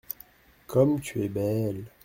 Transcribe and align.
Comme 0.65 0.99
tu 0.99 1.23
es 1.23 1.29
belle!… 1.29 1.85